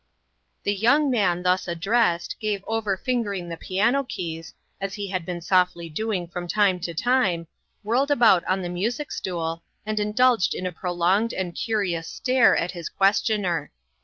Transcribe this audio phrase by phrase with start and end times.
[0.63, 5.41] THE young man thus addressed gave over fingering the piano keys, as he had been
[5.41, 7.45] softly doing from time to time,
[7.83, 12.71] whirled about on the music stool, and indulged in a prolonged and curious stare at
[12.71, 13.69] his questioner.